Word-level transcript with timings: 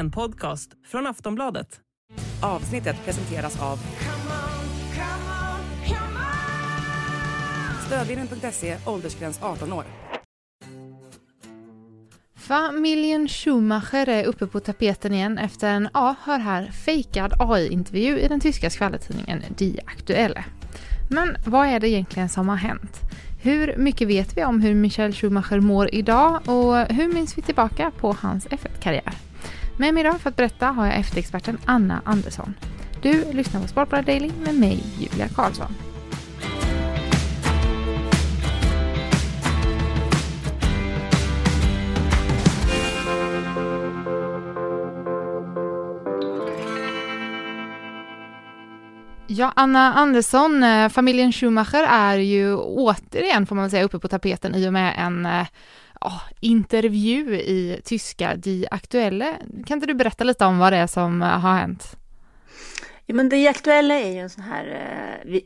En 0.00 0.10
podcast 0.10 0.70
från 0.86 1.06
Aftonbladet. 1.06 1.80
Avsnittet 2.42 2.96
presenteras 3.04 3.62
av 3.62 3.78
Stödvinnen.se, 7.86 8.76
åldersgräns 8.86 9.42
18 9.42 9.72
år. 9.72 9.84
Familjen 12.34 13.28
Schumacher 13.28 14.08
är 14.08 14.24
uppe 14.24 14.46
på 14.46 14.60
tapeten 14.60 15.14
igen 15.14 15.38
efter 15.38 15.68
en, 15.70 15.88
ja, 15.94 16.14
hör 16.22 16.38
här, 16.38 16.70
fejkad 16.70 17.32
AI-intervju 17.38 18.18
i 18.18 18.28
den 18.28 18.40
tyska 18.40 18.70
skvallertidningen 18.70 19.42
Die 19.58 19.80
Aktuelle. 19.86 20.44
Men 21.10 21.36
vad 21.46 21.66
är 21.66 21.80
det 21.80 21.88
egentligen 21.88 22.28
som 22.28 22.48
har 22.48 22.56
hänt? 22.56 23.00
Hur 23.42 23.76
mycket 23.76 24.08
vet 24.08 24.36
vi 24.36 24.44
om 24.44 24.60
hur 24.60 24.74
Michael 24.74 25.12
Schumacher 25.12 25.60
mår 25.60 25.94
idag 25.94 26.40
och 26.48 26.76
hur 26.76 27.14
minns 27.14 27.38
vi 27.38 27.42
tillbaka 27.42 27.90
på 28.00 28.16
hans 28.20 28.46
F1-karriär? 28.46 29.29
Med 29.80 29.94
mig 29.94 30.00
idag 30.00 30.20
för 30.20 30.30
att 30.30 30.36
berätta 30.36 30.66
har 30.66 30.86
jag 30.86 30.96
efterexperten 30.96 31.58
Anna 31.64 32.02
Andersson. 32.04 32.54
Du 33.02 33.32
lyssnar 33.32 33.60
på 33.60 33.68
Sportbladet 33.68 34.06
Daily 34.06 34.30
med 34.44 34.54
mig, 34.54 34.82
Julia 34.98 35.28
Karlsson. 35.28 35.74
Ja, 49.26 49.52
Anna 49.56 49.94
Andersson, 49.94 50.62
eh, 50.62 50.88
familjen 50.88 51.32
Schumacher 51.32 51.86
är 51.88 52.16
ju 52.16 52.56
återigen, 52.56 53.46
får 53.46 53.56
man 53.56 53.70
säga, 53.70 53.84
uppe 53.84 53.98
på 53.98 54.08
tapeten 54.08 54.54
i 54.54 54.68
och 54.68 54.72
med 54.72 54.94
en 54.98 55.26
eh, 55.26 55.46
oh, 56.00 56.22
intervju 56.40 57.36
i 57.36 57.80
tyska 57.84 58.36
Die 58.36 58.66
Aktuelle. 58.70 59.36
Kan 59.66 59.76
inte 59.76 59.86
du 59.86 59.94
berätta 59.94 60.24
lite 60.24 60.44
om 60.44 60.58
vad 60.58 60.72
det 60.72 60.76
är 60.76 60.86
som 60.86 61.22
eh, 61.22 61.28
har 61.28 61.54
hänt? 61.54 61.96
Ja, 63.06 63.14
men 63.14 63.28
Die 63.28 63.48
Aktuelle 63.48 63.94
är 63.94 64.12
ju 64.12 64.18
en 64.18 64.30
sån 64.30 64.44
här, 64.44 64.66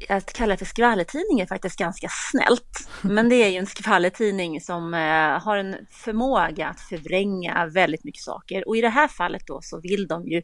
eh, 0.08 0.16
att 0.16 0.32
kalla 0.32 0.54
det 0.54 0.58
för 0.58 0.64
skvallertidning 0.64 1.40
är 1.40 1.46
faktiskt 1.46 1.78
ganska 1.78 2.08
snällt. 2.30 2.88
Men 3.02 3.28
det 3.28 3.36
är 3.36 3.48
ju 3.48 3.56
en 3.56 3.66
skvallertidning 3.66 4.60
som 4.60 4.94
eh, 4.94 5.44
har 5.44 5.56
en 5.56 5.76
förmåga 5.90 6.68
att 6.68 6.80
förvränga 6.80 7.66
väldigt 7.66 8.04
mycket 8.04 8.22
saker. 8.22 8.68
Och 8.68 8.76
i 8.76 8.80
det 8.80 8.88
här 8.88 9.08
fallet 9.08 9.42
då 9.46 9.60
så 9.62 9.80
vill 9.80 10.06
de 10.06 10.28
ju 10.28 10.42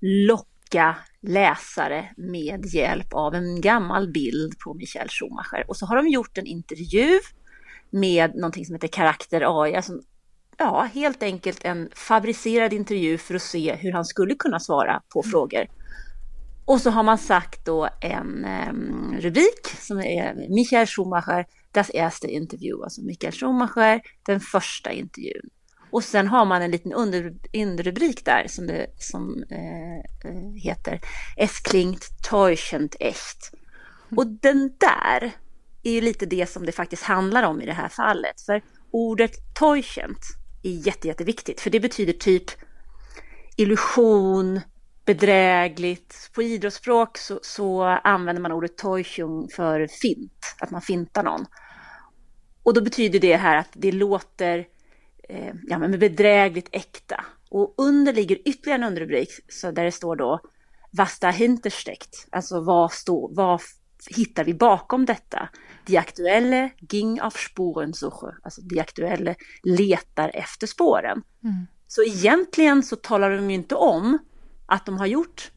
locka 0.00 0.96
läsare 1.22 2.10
med 2.16 2.66
hjälp 2.66 3.14
av 3.14 3.34
en 3.34 3.60
gammal 3.60 4.12
bild 4.12 4.58
på 4.58 4.74
Michael 4.74 5.08
Schumacher. 5.08 5.64
Och 5.68 5.76
så 5.76 5.86
har 5.86 5.96
de 5.96 6.08
gjort 6.08 6.38
en 6.38 6.46
intervju 6.46 7.20
med 7.90 8.34
någonting 8.34 8.66
som 8.66 8.74
heter 8.74 8.88
Karaktär 8.88 9.62
AI, 9.62 9.74
alltså 9.74 9.92
ja, 10.56 10.88
helt 10.94 11.22
enkelt 11.22 11.64
en 11.64 11.90
fabricerad 11.94 12.72
intervju 12.72 13.18
för 13.18 13.34
att 13.34 13.42
se 13.42 13.74
hur 13.74 13.92
han 13.92 14.04
skulle 14.04 14.34
kunna 14.34 14.60
svara 14.60 15.02
på 15.08 15.22
mm. 15.22 15.30
frågor. 15.30 15.66
Och 16.64 16.80
så 16.80 16.90
har 16.90 17.02
man 17.02 17.18
sagt 17.18 17.64
då 17.64 17.88
en 18.00 18.46
um, 18.70 19.16
rubrik 19.20 19.66
som 19.78 19.98
är 19.98 20.34
Michael 20.54 20.86
Schumacher, 20.86 21.46
das 21.72 21.90
erste 21.94 22.26
Interview, 22.26 22.84
alltså 22.84 23.02
Michael 23.02 23.32
Schumacher, 23.32 24.00
den 24.26 24.40
första 24.40 24.92
intervjun. 24.92 25.50
Och 25.90 26.04
sen 26.04 26.28
har 26.28 26.44
man 26.44 26.62
en 26.62 26.70
liten 26.70 26.92
under, 26.92 27.34
underrubrik 27.52 28.24
där 28.24 28.46
som, 28.48 28.66
det, 28.66 28.86
som 28.98 29.44
eh, 29.50 30.30
eh 30.30 30.52
heter 30.62 31.00
Es 31.36 31.60
klingt 31.60 32.04
täuschend 32.30 32.96
echt. 33.00 33.52
Och 34.16 34.26
den 34.26 34.76
där 34.78 35.32
är 35.88 35.92
ju 35.92 36.00
lite 36.00 36.26
det 36.26 36.50
som 36.50 36.66
det 36.66 36.72
faktiskt 36.72 37.02
handlar 37.02 37.42
om 37.42 37.60
i 37.60 37.66
det 37.66 37.72
här 37.72 37.88
fallet. 37.88 38.40
För 38.40 38.62
ordet 38.90 39.32
täuschend 39.54 40.16
är 40.62 40.70
jätte, 40.70 41.08
jätteviktigt 41.08 41.60
för 41.60 41.70
det 41.70 41.80
betyder 41.80 42.12
typ 42.12 42.44
illusion, 43.56 44.60
bedrägligt. 45.04 46.30
På 46.34 46.42
idrottsspråk 46.42 47.18
så, 47.18 47.40
så 47.42 47.82
använder 47.84 48.42
man 48.42 48.52
ordet 48.52 48.76
täuschung 48.76 49.48
för 49.48 49.86
fint, 49.86 50.56
att 50.60 50.70
man 50.70 50.82
fintar 50.82 51.22
någon. 51.22 51.46
Och 52.62 52.74
då 52.74 52.80
betyder 52.80 53.20
det 53.20 53.36
här 53.36 53.56
att 53.56 53.70
det 53.72 53.92
låter 53.92 54.66
eh, 55.28 55.54
ja, 55.66 55.78
men 55.78 55.98
bedrägligt 55.98 56.68
äkta. 56.72 57.24
Och 57.50 57.74
under 57.76 58.12
ligger 58.12 58.48
ytterligare 58.48 58.78
en 58.78 58.84
underrubrik 58.84 59.30
så 59.48 59.70
där 59.70 59.84
det 59.84 59.92
står 59.92 60.16
då 60.16 60.40
Vasta 60.90 61.30
hintersteckt, 61.30 62.26
alltså 62.30 62.60
vad, 62.60 62.92
stå, 62.92 63.30
vad 63.34 63.60
hittar 64.16 64.44
vi 64.44 64.54
bakom 64.54 65.04
detta? 65.04 65.48
Die 65.86 65.98
Aktuelle 65.98 66.70
ging 66.88 67.20
auf 67.20 67.36
Spurensuche, 67.36 68.36
alltså 68.42 68.62
Die 68.62 68.80
Aktuelle 68.80 69.34
letar 69.62 70.30
efter 70.34 70.66
spåren. 70.66 71.22
Mm. 71.44 71.66
Så 71.86 72.02
egentligen 72.02 72.82
så 72.82 72.96
talar 72.96 73.30
de 73.30 73.50
ju 73.50 73.54
inte 73.54 73.74
om 73.74 74.18
att 74.66 74.86
de 74.86 74.98
har 74.98 75.06
gjort 75.06 75.50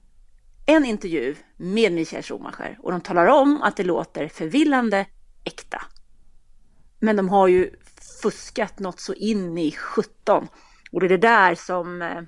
en 0.66 0.86
intervju 0.86 1.36
med 1.58 1.92
Michael 1.92 2.24
Schumacher 2.24 2.78
och 2.80 2.92
de 2.92 3.02
talar 3.02 3.26
om 3.26 3.62
att 3.62 3.76
det 3.76 3.84
låter 3.84 4.28
förvillande 4.28 5.06
äkta. 5.44 5.82
Men 7.00 7.16
de 7.16 7.30
har 7.30 7.48
ju 7.48 7.72
fuskat 8.22 8.80
något 8.80 9.00
så 9.00 9.14
in 9.14 9.58
i 9.58 9.72
17. 9.72 10.48
Och 10.92 11.00
det 11.00 11.06
är 11.06 11.10
det 11.10 11.18
där 11.18 11.56
som 11.56 12.02
eh, 12.02 12.22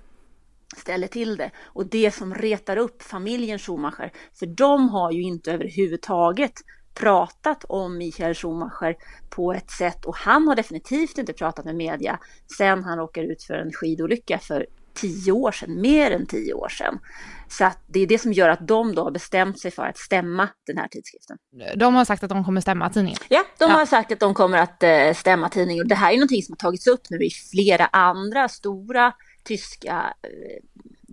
ställer 0.77 1.07
till 1.07 1.37
det. 1.37 1.51
Och 1.63 1.85
det 1.85 2.11
som 2.11 2.35
retar 2.35 2.77
upp 2.77 3.03
familjen 3.03 3.59
Schumacher. 3.59 4.11
För 4.39 4.45
de 4.45 4.89
har 4.89 5.11
ju 5.11 5.21
inte 5.21 5.51
överhuvudtaget 5.51 6.53
pratat 6.93 7.65
om 7.69 7.97
Michael 7.97 8.35
Schumacher 8.35 8.95
på 9.29 9.53
ett 9.53 9.71
sätt 9.71 10.05
och 10.05 10.15
han 10.15 10.47
har 10.47 10.55
definitivt 10.55 11.17
inte 11.17 11.33
pratat 11.33 11.65
med 11.65 11.75
media 11.75 12.19
sen 12.57 12.83
han 12.83 12.97
råkar 12.97 13.23
ut 13.23 13.43
för 13.43 13.53
en 13.53 13.71
skidolycka 13.71 14.39
för 14.39 14.65
tio 14.93 15.31
år 15.31 15.51
sedan, 15.51 15.81
mer 15.81 16.11
än 16.11 16.25
tio 16.25 16.53
år 16.53 16.69
sedan. 16.69 16.99
Så 17.47 17.65
att 17.65 17.77
det 17.87 17.99
är 17.99 18.07
det 18.07 18.17
som 18.17 18.33
gör 18.33 18.49
att 18.49 18.67
de 18.67 18.95
då 18.95 19.03
har 19.03 19.11
bestämt 19.11 19.59
sig 19.59 19.71
för 19.71 19.85
att 19.85 19.97
stämma 19.97 20.49
den 20.65 20.77
här 20.77 20.87
tidskriften. 20.87 21.37
De 21.75 21.95
har 21.95 22.05
sagt 22.05 22.23
att 22.23 22.29
de 22.29 22.45
kommer 22.45 22.61
stämma 22.61 22.89
tidningen? 22.89 23.19
Ja, 23.29 23.43
de 23.57 23.69
ja. 23.69 23.77
har 23.77 23.85
sagt 23.85 24.11
att 24.11 24.19
de 24.19 24.33
kommer 24.33 24.57
att 24.57 24.83
eh, 24.83 25.13
stämma 25.13 25.49
tidningen. 25.49 25.83
Och 25.83 25.87
det 25.87 25.95
här 25.95 26.11
är 26.13 26.17
någonting 26.17 26.43
som 26.43 26.53
har 26.53 26.57
tagits 26.57 26.87
upp 26.87 27.01
nu 27.09 27.17
i 27.17 27.29
flera 27.51 27.85
andra 27.85 28.49
stora 28.49 29.13
tyska 29.43 30.13
eh, 30.21 30.63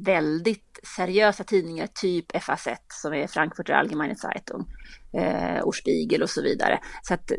väldigt 0.05 0.78
seriösa 0.97 1.44
tidningar, 1.44 1.88
typ 1.94 2.43
FAZ 2.43 2.69
som 3.03 3.15
är 3.15 3.27
Frankfurter 3.27 3.72
Allgemeine 3.72 4.17
Zeitung, 4.17 4.67
eh, 5.13 5.61
och 5.61 5.75
Spiegel 5.75 6.23
och 6.23 6.31
så 6.31 6.43
vidare. 6.43 6.81
Så 7.03 7.15
att 7.15 7.33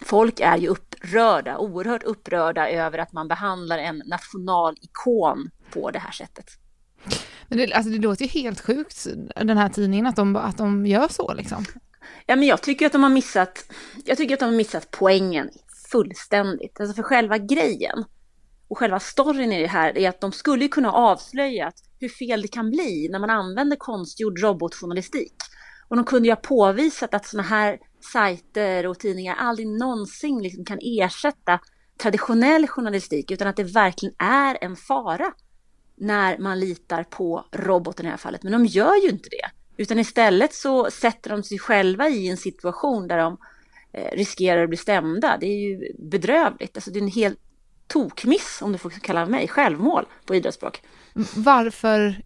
folk 0.00 0.40
är 0.40 0.56
ju 0.56 0.68
upprörda, 0.68 1.58
oerhört 1.58 2.02
upprörda 2.02 2.70
över 2.70 2.98
att 2.98 3.12
man 3.12 3.28
behandlar 3.28 3.78
en 3.78 4.02
nationalikon 4.06 5.50
på 5.72 5.90
det 5.90 5.98
här 5.98 6.12
sättet. 6.12 6.46
Men 7.48 7.58
det, 7.58 7.72
alltså 7.72 7.92
det 7.92 7.98
låter 7.98 8.24
ju 8.24 8.28
helt 8.28 8.60
sjukt, 8.60 9.06
den 9.36 9.58
här 9.58 9.68
tidningen, 9.68 10.06
att 10.06 10.16
de, 10.16 10.36
att 10.36 10.58
de 10.58 10.86
gör 10.86 11.08
så 11.08 11.34
liksom. 11.34 11.64
Ja, 12.26 12.36
men 12.36 12.48
jag 12.48 12.62
tycker 12.62 12.86
att 12.86 12.92
de 12.92 13.02
har 13.02 13.10
missat, 13.10 13.72
jag 14.04 14.16
tycker 14.16 14.34
att 14.34 14.40
de 14.40 14.46
har 14.46 14.56
missat 14.56 14.90
poängen 14.90 15.50
fullständigt. 15.90 16.80
Alltså 16.80 16.94
för 16.94 17.02
själva 17.02 17.38
grejen 17.38 18.04
och 18.68 18.78
själva 18.78 19.00
storyn 19.00 19.52
i 19.52 19.60
det 19.60 19.66
här 19.66 19.98
är 19.98 20.08
att 20.08 20.20
de 20.20 20.32
skulle 20.32 20.68
kunna 20.68 20.92
avslöjat 20.92 21.74
hur 22.00 22.08
fel 22.08 22.42
det 22.42 22.48
kan 22.48 22.70
bli 22.70 23.08
när 23.10 23.18
man 23.18 23.30
använder 23.30 23.76
konstgjord 23.76 24.38
robotjournalistik. 24.38 25.34
Och 25.92 25.96
de 25.96 26.04
kunde 26.04 26.28
ju 26.28 26.32
ha 26.32 26.40
påvisat 26.40 27.14
att 27.14 27.26
sådana 27.26 27.48
här 27.48 27.78
sajter 28.12 28.86
och 28.86 28.98
tidningar 28.98 29.34
aldrig 29.34 29.68
någonsin 29.68 30.42
liksom 30.42 30.64
kan 30.64 30.78
ersätta 30.82 31.60
traditionell 31.98 32.68
journalistik 32.68 33.30
utan 33.30 33.48
att 33.48 33.56
det 33.56 33.64
verkligen 33.64 34.14
är 34.18 34.58
en 34.60 34.76
fara 34.76 35.32
när 35.96 36.38
man 36.38 36.60
litar 36.60 37.04
på 37.04 37.46
roboten 37.52 38.06
i 38.06 38.08
det 38.08 38.10
här 38.10 38.16
fallet. 38.16 38.42
Men 38.42 38.52
de 38.52 38.66
gör 38.66 39.02
ju 39.02 39.08
inte 39.08 39.28
det. 39.28 39.50
Utan 39.76 39.98
istället 39.98 40.54
så 40.54 40.90
sätter 40.90 41.30
de 41.30 41.42
sig 41.42 41.58
själva 41.58 42.08
i 42.08 42.28
en 42.28 42.36
situation 42.36 43.08
där 43.08 43.18
de 43.18 43.38
eh, 43.92 44.16
riskerar 44.16 44.62
att 44.62 44.68
bli 44.68 44.78
stämda. 44.78 45.36
Det 45.40 45.46
är 45.46 45.58
ju 45.58 45.92
bedrövligt. 45.98 46.76
Alltså 46.76 46.90
det 46.90 46.98
är 46.98 47.02
en 47.02 47.08
helt 47.08 47.40
tokmiss, 47.86 48.58
om 48.62 48.72
du 48.72 48.78
får 48.78 48.90
kalla 48.90 49.26
mig, 49.26 49.48
självmål 49.48 50.06
på 50.26 50.34
idrottsspråk. 50.34 50.82
Varför 51.36 52.22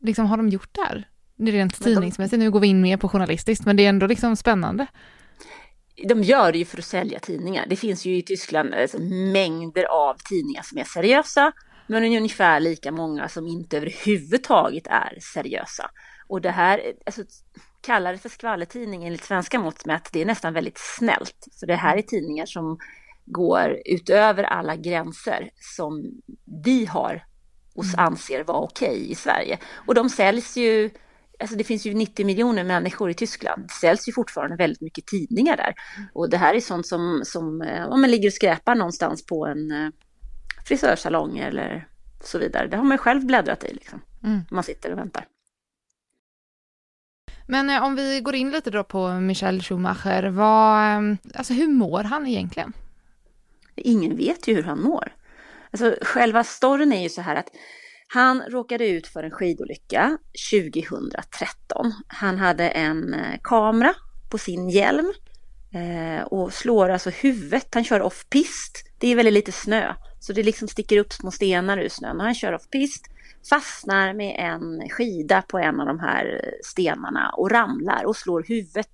liksom 0.00 0.26
har 0.26 0.36
de 0.36 0.48
gjort 0.48 0.74
det 0.74 0.80
här? 0.80 1.08
Är 1.38 1.52
rent 1.52 1.82
tidningsmässigt, 1.82 2.38
nu 2.38 2.50
går 2.50 2.60
vi 2.60 2.66
in 2.66 2.80
mer 2.80 2.96
på 2.96 3.08
journalistiskt, 3.08 3.66
men 3.66 3.76
det 3.76 3.84
är 3.84 3.88
ändå 3.88 4.06
liksom 4.06 4.36
spännande. 4.36 4.86
De 6.08 6.22
gör 6.22 6.52
det 6.52 6.58
ju 6.58 6.64
för 6.64 6.78
att 6.78 6.84
sälja 6.84 7.18
tidningar. 7.18 7.66
Det 7.68 7.76
finns 7.76 8.04
ju 8.04 8.16
i 8.16 8.22
Tyskland 8.22 8.74
alltså, 8.74 8.98
mängder 9.32 9.84
av 9.84 10.14
tidningar 10.28 10.62
som 10.62 10.78
är 10.78 10.84
seriösa, 10.84 11.52
men 11.86 12.02
det 12.02 12.08
är 12.08 12.16
ungefär 12.16 12.60
lika 12.60 12.92
många 12.92 13.28
som 13.28 13.46
inte 13.46 13.76
överhuvudtaget 13.76 14.86
är 14.86 15.18
seriösa. 15.34 15.90
Och 16.26 16.40
det 16.40 16.50
här, 16.50 16.82
alltså, 17.06 17.22
kallar 17.80 18.12
det 18.12 18.18
för 18.18 18.28
skvallertidning 18.28 19.04
enligt 19.04 19.24
svenska 19.24 19.58
mått 19.58 19.86
mätt, 19.86 20.08
det 20.12 20.22
är 20.22 20.26
nästan 20.26 20.54
väldigt 20.54 20.78
snällt. 20.78 21.46
För 21.60 21.66
det 21.66 21.76
här 21.76 21.96
är 21.96 22.02
tidningar 22.02 22.46
som 22.46 22.78
går 23.24 23.78
utöver 23.84 24.44
alla 24.44 24.76
gränser 24.76 25.50
som 25.76 26.04
vi 26.64 26.86
har 26.86 27.24
och 27.74 27.84
mm. 27.84 27.98
anser 27.98 28.44
vara 28.44 28.58
okej 28.58 29.10
i 29.10 29.14
Sverige. 29.14 29.58
Och 29.86 29.94
de 29.94 30.10
säljs 30.10 30.56
ju 30.56 30.90
Alltså 31.40 31.56
det 31.56 31.64
finns 31.64 31.86
ju 31.86 31.94
90 31.94 32.26
miljoner 32.26 32.64
människor 32.64 33.10
i 33.10 33.14
Tyskland. 33.14 33.62
Det 33.62 33.74
säljs 33.74 34.08
ju 34.08 34.12
fortfarande 34.12 34.56
väldigt 34.56 34.80
mycket 34.80 35.06
tidningar 35.06 35.56
där. 35.56 35.74
Och 36.12 36.30
det 36.30 36.36
här 36.36 36.54
är 36.54 36.60
sånt 36.60 36.86
som, 36.86 37.22
som 37.24 37.44
om 37.88 38.00
man 38.00 38.10
ligger 38.10 38.28
och 38.28 38.32
skräpar 38.32 38.74
någonstans 38.74 39.26
på 39.26 39.46
en 39.46 39.70
eh, 39.70 39.90
frisörsalong 40.66 41.38
eller 41.38 41.88
så 42.20 42.38
vidare. 42.38 42.66
Det 42.66 42.76
har 42.76 42.84
man 42.84 42.98
själv 42.98 43.26
bläddrat 43.26 43.64
i 43.64 43.74
liksom. 43.74 44.02
Mm. 44.24 44.40
Man 44.50 44.64
sitter 44.64 44.92
och 44.92 44.98
väntar. 44.98 45.26
Men 47.46 47.70
eh, 47.70 47.84
om 47.84 47.94
vi 47.94 48.20
går 48.20 48.34
in 48.34 48.50
lite 48.50 48.70
då 48.70 48.84
på 48.84 49.08
Michael 49.08 49.62
Schumacher, 49.62 50.22
vad, 50.30 50.82
eh, 50.82 51.16
alltså 51.34 51.52
hur 51.54 51.68
mår 51.68 52.04
han 52.04 52.26
egentligen? 52.26 52.72
Ingen 53.74 54.16
vet 54.16 54.48
ju 54.48 54.54
hur 54.54 54.62
han 54.62 54.82
mår. 54.82 55.14
Alltså 55.70 55.96
själva 56.02 56.44
storyn 56.44 56.92
är 56.92 57.02
ju 57.02 57.08
så 57.08 57.20
här 57.20 57.36
att 57.36 57.48
han 58.08 58.42
råkade 58.42 58.88
ut 58.88 59.06
för 59.06 59.22
en 59.22 59.30
skidolycka 59.30 60.18
2013. 60.52 61.92
Han 62.06 62.38
hade 62.38 62.68
en 62.68 63.14
eh, 63.14 63.38
kamera 63.42 63.94
på 64.30 64.38
sin 64.38 64.68
hjälm 64.68 65.12
och 66.26 66.52
slår 66.52 66.88
alltså 66.88 67.10
huvudet. 67.10 67.74
Han 67.74 67.84
kör 67.84 68.02
off-pist. 68.02 68.84
Det 68.98 69.08
är 69.08 69.16
väldigt 69.16 69.34
lite 69.34 69.52
snö, 69.52 69.94
så 70.20 70.32
det 70.32 70.42
liksom 70.42 70.68
sticker 70.68 70.98
upp 70.98 71.12
små 71.12 71.30
stenar 71.30 71.78
ur 71.78 71.88
snön. 71.88 72.16
Och 72.16 72.24
han 72.24 72.34
kör 72.34 72.52
off-pist 72.52 73.06
fastnar 73.50 74.14
med 74.14 74.36
en 74.38 74.88
skida 74.88 75.42
på 75.42 75.58
en 75.58 75.80
av 75.80 75.86
de 75.86 76.00
här 76.00 76.54
stenarna 76.64 77.30
och 77.30 77.50
ramlar 77.50 78.04
och 78.04 78.16
slår 78.16 78.44
huvudet 78.48 78.90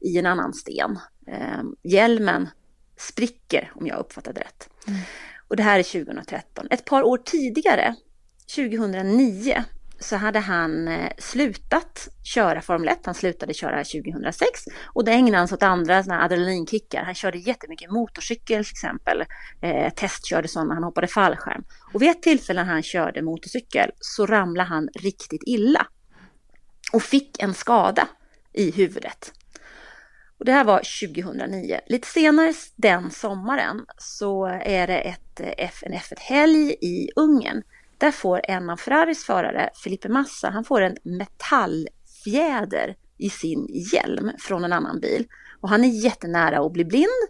i 0.00 0.18
en 0.18 0.26
annan 0.26 0.54
sten. 0.54 0.98
Eh, 1.26 1.62
hjälmen 1.82 2.48
spricker 2.96 3.72
om 3.74 3.86
jag 3.86 3.98
uppfattade 3.98 4.40
rätt. 4.40 4.68
Mm. 4.86 5.00
Och 5.48 5.56
det 5.56 5.62
här 5.62 5.78
är 5.78 5.82
2013. 5.82 6.66
Ett 6.70 6.84
par 6.84 7.02
år 7.02 7.18
tidigare, 7.24 7.94
2009, 8.54 9.64
så 10.00 10.16
hade 10.16 10.38
han 10.38 10.88
eh, 10.88 11.10
slutat 11.18 12.08
köra 12.22 12.60
Formel 12.62 12.88
1. 12.88 12.98
Han 13.04 13.14
slutade 13.14 13.54
köra 13.54 13.84
2006 13.84 14.64
och 14.86 15.04
det 15.04 15.12
ägnade 15.12 15.36
han 15.36 15.48
sig 15.48 15.56
åt 15.56 15.62
andra 15.62 16.02
såna 16.02 16.22
adrenalinkickar. 16.22 17.02
Han 17.02 17.14
körde 17.14 17.38
jättemycket 17.38 17.90
motorcykel 17.90 18.64
till 18.64 18.72
exempel. 18.72 19.24
Eh, 19.60 19.92
testkörde 19.92 20.48
sådana, 20.48 20.74
han 20.74 20.84
hoppade 20.84 21.06
fallskärm. 21.06 21.64
Och 21.92 22.02
vid 22.02 22.10
ett 22.10 22.22
tillfälle 22.22 22.64
när 22.64 22.72
han 22.72 22.82
körde 22.82 23.22
motorcykel 23.22 23.90
så 24.00 24.26
ramlade 24.26 24.68
han 24.68 24.88
riktigt 24.94 25.42
illa 25.46 25.86
och 26.92 27.02
fick 27.02 27.42
en 27.42 27.54
skada 27.54 28.08
i 28.52 28.70
huvudet. 28.70 29.32
Och 30.38 30.44
det 30.44 30.52
här 30.52 30.64
var 30.64 30.78
2009. 30.78 31.80
Lite 31.86 32.08
senare 32.08 32.54
den 32.76 33.10
sommaren 33.10 33.84
så 33.98 34.46
är 34.46 34.86
det 34.86 34.98
ett, 34.98 35.40
eh, 35.40 35.70
en 35.82 35.92
F1-helg 35.92 36.76
i 36.80 37.10
Ungern 37.16 37.62
där 38.00 38.10
får 38.10 38.40
en 38.44 38.70
av 38.70 38.76
Ferraris 38.76 39.24
förare, 39.24 39.70
Felipe 39.84 40.08
Massa, 40.08 40.50
han 40.50 40.64
får 40.64 40.80
en 40.80 40.96
metallfjäder 41.02 42.96
i 43.18 43.30
sin 43.30 43.66
hjälm 43.92 44.30
från 44.38 44.64
en 44.64 44.72
annan 44.72 45.00
bil. 45.00 45.26
Och 45.60 45.68
han 45.68 45.84
är 45.84 45.88
jättenära 45.88 46.66
att 46.66 46.72
bli 46.72 46.84
blind 46.84 47.28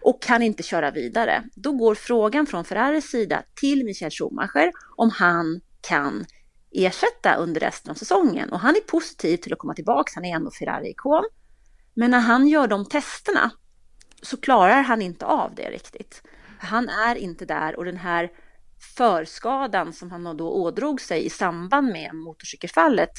och 0.00 0.22
kan 0.22 0.42
inte 0.42 0.62
köra 0.62 0.90
vidare. 0.90 1.44
Då 1.54 1.72
går 1.72 1.94
frågan 1.94 2.46
från 2.46 2.64
Ferraris 2.64 3.10
sida 3.10 3.42
till 3.60 3.84
Michael 3.84 4.10
Schumacher 4.10 4.72
om 4.96 5.10
han 5.10 5.60
kan 5.80 6.24
ersätta 6.70 7.34
under 7.34 7.60
resten 7.60 7.90
av 7.90 7.94
säsongen. 7.94 8.52
Och 8.52 8.60
han 8.60 8.76
är 8.76 8.80
positiv 8.80 9.36
till 9.36 9.52
att 9.52 9.58
komma 9.58 9.74
tillbaka, 9.74 10.12
han 10.14 10.24
är 10.24 10.36
ändå 10.36 10.50
Ferrari-ikon. 10.50 11.24
Men 11.94 12.10
när 12.10 12.20
han 12.20 12.48
gör 12.48 12.66
de 12.66 12.84
testerna 12.84 13.50
så 14.22 14.36
klarar 14.36 14.82
han 14.82 15.02
inte 15.02 15.26
av 15.26 15.54
det 15.54 15.70
riktigt. 15.70 16.22
Han 16.58 16.88
är 16.88 17.16
inte 17.16 17.44
där 17.44 17.76
och 17.76 17.84
den 17.84 17.96
här 17.96 18.30
förskadan 18.78 19.92
som 19.92 20.10
han 20.10 20.36
då 20.36 20.50
ådrog 20.50 21.00
sig 21.00 21.26
i 21.26 21.30
samband 21.30 21.92
med 21.92 22.14
motorcykelfallet 22.14 23.12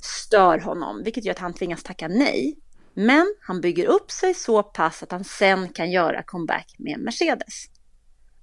stör 0.00 0.58
honom, 0.58 1.02
vilket 1.04 1.24
gör 1.24 1.32
att 1.32 1.38
han 1.38 1.54
tvingas 1.54 1.82
tacka 1.82 2.08
nej. 2.08 2.58
Men 2.94 3.34
han 3.40 3.60
bygger 3.60 3.86
upp 3.86 4.10
sig 4.10 4.34
så 4.34 4.62
pass 4.62 5.02
att 5.02 5.12
han 5.12 5.24
sen 5.24 5.68
kan 5.68 5.90
göra 5.90 6.22
comeback 6.22 6.74
med 6.78 7.00
Mercedes. 7.00 7.64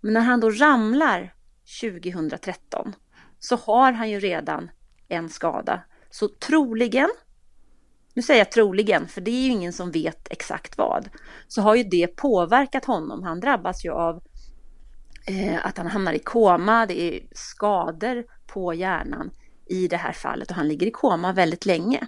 Men 0.02 0.14
när 0.14 0.22
han 0.22 0.40
då 0.40 0.50
ramlar 0.50 1.34
2013 1.82 2.94
så 3.40 3.56
har 3.56 3.92
han 3.92 4.10
ju 4.10 4.20
redan 4.20 4.70
en 5.08 5.30
skada. 5.30 5.84
Så 6.10 6.28
troligen, 6.28 7.10
nu 8.14 8.22
säger 8.22 8.40
jag 8.40 8.52
troligen 8.52 9.08
för 9.08 9.22
det 9.22 9.32
är 9.32 9.42
ju 9.42 9.52
ingen 9.52 9.74
som 9.74 9.92
vet 9.92 10.28
exakt 10.32 10.78
vad, 10.78 11.10
så 11.48 11.62
har 11.62 11.76
ju 11.76 11.84
det 11.84 12.08
påverkat 12.08 12.86
honom. 12.86 13.24
Han 13.24 13.40
drabbas 13.40 13.86
ju 13.86 13.92
av 13.92 14.24
att 15.62 15.78
han 15.78 15.88
hamnar 15.88 16.14
i 16.14 16.20
koma, 16.20 16.86
det 16.86 17.02
är 17.02 17.22
skador 17.32 18.26
på 18.48 18.74
hjärnan 18.74 19.32
i 19.66 19.88
det 19.88 19.98
här 19.98 20.12
fallet 20.12 20.50
och 20.50 20.56
han 20.56 20.68
ligger 20.68 20.88
i 20.88 20.92
koma 20.92 21.34
väldigt 21.34 21.66
länge. 21.66 22.08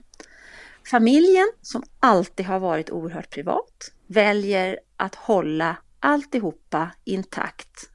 Familjen, 0.92 1.52
som 1.62 1.84
alltid 2.00 2.46
har 2.46 2.60
varit 2.60 2.90
oerhört 2.90 3.30
privat, 3.30 3.92
väljer 4.08 4.80
att 4.98 5.16
hålla 5.16 5.78
alltihopa 6.00 6.92
intakt 7.04 7.90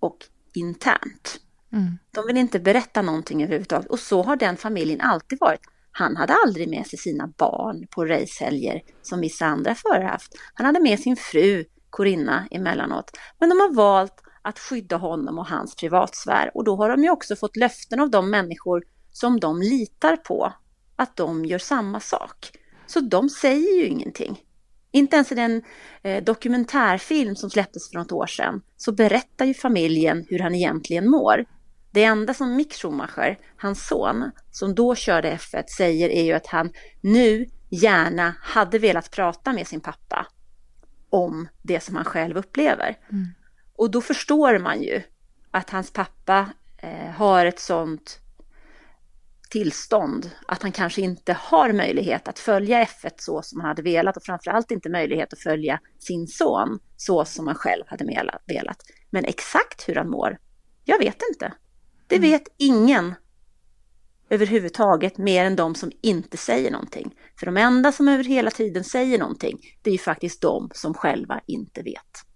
och 0.00 0.18
internt. 0.54 1.40
Mm. 1.72 1.98
De 2.10 2.26
vill 2.26 2.36
inte 2.36 2.60
berätta 2.60 3.02
någonting 3.02 3.42
överhuvudtaget 3.42 3.90
och 3.90 3.98
så 3.98 4.22
har 4.22 4.36
den 4.36 4.56
familjen 4.56 5.00
alltid 5.00 5.38
varit. 5.40 5.60
Han 5.92 6.16
hade 6.16 6.34
aldrig 6.44 6.68
med 6.68 6.86
sig 6.86 6.98
sina 6.98 7.26
barn 7.26 7.86
på 7.90 8.04
racehelger 8.04 8.82
som 9.02 9.20
vissa 9.20 9.46
andra 9.46 9.74
förare 9.74 10.04
haft. 10.04 10.34
Han 10.54 10.66
hade 10.66 10.80
med 10.80 11.00
sin 11.00 11.16
fru 11.16 11.64
Corinna 11.90 12.48
emellanåt. 12.50 13.10
Men 13.38 13.48
de 13.48 13.60
har 13.60 13.74
valt 13.74 14.22
att 14.42 14.58
skydda 14.58 14.96
honom 14.96 15.38
och 15.38 15.46
hans 15.46 15.76
privatsfär. 15.76 16.50
Och 16.54 16.64
då 16.64 16.76
har 16.76 16.88
de 16.88 17.02
ju 17.02 17.10
också 17.10 17.36
fått 17.36 17.56
löften 17.56 18.00
av 18.00 18.10
de 18.10 18.30
människor 18.30 18.82
som 19.12 19.40
de 19.40 19.62
litar 19.62 20.16
på 20.16 20.52
att 20.96 21.16
de 21.16 21.44
gör 21.44 21.58
samma 21.58 22.00
sak. 22.00 22.52
Så 22.86 23.00
de 23.00 23.28
säger 23.28 23.76
ju 23.76 23.86
ingenting. 23.86 24.40
Inte 24.92 25.16
ens 25.16 25.32
i 25.32 25.34
den 25.34 25.62
eh, 26.02 26.24
dokumentärfilm 26.24 27.36
som 27.36 27.50
släpptes 27.50 27.90
för 27.90 27.98
något 27.98 28.12
år 28.12 28.26
sedan 28.26 28.62
så 28.76 28.92
berättar 28.92 29.44
ju 29.44 29.54
familjen 29.54 30.26
hur 30.28 30.38
han 30.38 30.54
egentligen 30.54 31.10
mår. 31.10 31.44
Det 31.90 32.04
enda 32.04 32.34
som 32.34 32.56
Mick 32.56 32.74
Schumacher, 32.74 33.38
hans 33.56 33.86
son, 33.86 34.30
som 34.50 34.74
då 34.74 34.94
körde 34.94 35.34
F1 35.34 35.64
säger 35.76 36.08
är 36.08 36.22
ju 36.22 36.32
att 36.32 36.46
han 36.46 36.72
nu 37.00 37.46
gärna 37.68 38.34
hade 38.40 38.78
velat 38.78 39.10
prata 39.10 39.52
med 39.52 39.66
sin 39.66 39.80
pappa 39.80 40.26
om 41.10 41.48
det 41.62 41.80
som 41.80 41.96
han 41.96 42.04
själv 42.04 42.36
upplever. 42.36 42.96
Mm. 43.12 43.26
Och 43.80 43.90
då 43.90 44.00
förstår 44.00 44.58
man 44.58 44.82
ju 44.82 45.02
att 45.50 45.70
hans 45.70 45.92
pappa 45.92 46.50
eh, 46.78 47.10
har 47.10 47.46
ett 47.46 47.60
sånt 47.60 48.20
tillstånd 49.50 50.30
att 50.46 50.62
han 50.62 50.72
kanske 50.72 51.00
inte 51.00 51.32
har 51.32 51.72
möjlighet 51.72 52.28
att 52.28 52.38
följa 52.38 52.84
F1 52.84 53.10
så 53.16 53.42
som 53.42 53.60
han 53.60 53.68
hade 53.68 53.82
velat 53.82 54.16
och 54.16 54.22
framförallt 54.22 54.70
inte 54.70 54.88
möjlighet 54.88 55.32
att 55.32 55.38
följa 55.38 55.80
sin 55.98 56.26
son 56.26 56.78
så 56.96 57.24
som 57.24 57.46
han 57.46 57.56
själv 57.56 57.84
hade 57.86 58.04
velat. 58.46 58.82
Men 59.10 59.24
exakt 59.24 59.88
hur 59.88 59.94
han 59.94 60.10
mår, 60.10 60.38
jag 60.84 60.98
vet 60.98 61.22
inte. 61.30 61.52
Det 62.06 62.16
mm. 62.16 62.30
vet 62.30 62.48
ingen 62.56 63.14
överhuvudtaget 64.30 65.18
mer 65.18 65.44
än 65.44 65.56
de 65.56 65.74
som 65.74 65.92
inte 66.02 66.36
säger 66.36 66.70
någonting. 66.70 67.14
För 67.38 67.46
de 67.46 67.56
enda 67.56 67.92
som 67.92 68.08
över 68.08 68.24
hela 68.24 68.50
tiden 68.50 68.84
säger 68.84 69.18
någonting, 69.18 69.58
det 69.82 69.90
är 69.90 69.94
ju 69.94 69.98
faktiskt 69.98 70.42
de 70.42 70.70
som 70.74 70.94
själva 70.94 71.40
inte 71.46 71.82
vet 71.82 72.29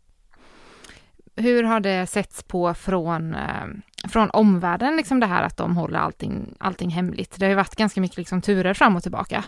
hur 1.37 1.63
har 1.63 1.81
det 1.81 2.07
setts 2.07 2.43
på 2.43 2.75
från, 2.75 3.35
eh, 3.35 3.67
från 4.09 4.31
omvärlden, 4.31 4.97
liksom 4.97 5.21
det 5.21 5.27
här 5.27 5.43
att 5.43 5.57
de 5.57 5.77
håller 5.77 5.99
allting, 5.99 6.55
allting 6.59 6.91
hemligt? 6.91 7.37
Det 7.39 7.45
har 7.45 7.51
ju 7.51 7.57
varit 7.57 7.77
ganska 7.77 8.01
mycket 8.01 8.19
liksom 8.19 8.43
turer 8.43 8.75
fram 8.75 8.97
och 8.97 9.03
tillbaka. 9.03 9.45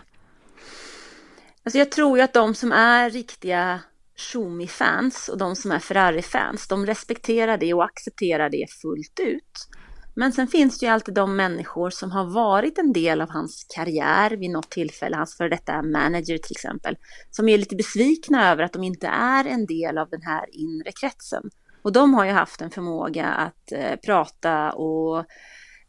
Alltså 1.63 1.77
jag 1.77 1.91
tror 1.91 2.17
ju 2.17 2.23
att 2.23 2.33
de 2.33 2.55
som 2.55 2.71
är 2.71 3.09
riktiga 3.09 3.79
Schumi-fans 4.17 5.29
och 5.29 5.37
de 5.37 5.55
som 5.55 5.71
är 5.71 5.79
Ferrari-fans, 5.79 6.67
de 6.67 6.85
respekterar 6.85 7.57
det 7.57 7.73
och 7.73 7.83
accepterar 7.83 8.49
det 8.49 8.65
fullt 8.81 9.19
ut. 9.19 9.67
Men 10.15 10.31
sen 10.31 10.47
finns 10.47 10.79
det 10.79 10.85
ju 10.85 10.91
alltid 10.91 11.13
de 11.13 11.35
människor 11.35 11.89
som 11.89 12.11
har 12.11 12.25
varit 12.25 12.77
en 12.77 12.93
del 12.93 13.21
av 13.21 13.29
hans 13.29 13.65
karriär 13.75 14.31
vid 14.31 14.49
något 14.49 14.69
tillfälle, 14.69 15.17
hans 15.17 15.37
före 15.37 15.49
detta 15.49 15.81
manager 15.81 16.37
till 16.37 16.51
exempel, 16.51 16.97
som 17.31 17.49
är 17.49 17.57
lite 17.57 17.75
besvikna 17.75 18.51
över 18.51 18.63
att 18.63 18.73
de 18.73 18.83
inte 18.83 19.07
är 19.07 19.45
en 19.45 19.65
del 19.65 19.97
av 19.97 20.09
den 20.09 20.21
här 20.21 20.45
inre 20.51 20.91
kretsen. 20.91 21.49
Och 21.87 21.93
de 21.93 22.13
har 22.13 22.25
ju 22.25 22.31
haft 22.31 22.61
en 22.61 22.71
förmåga 22.71 23.25
att 23.25 23.71
eh, 23.71 23.95
prata 24.05 24.71
och 24.71 25.19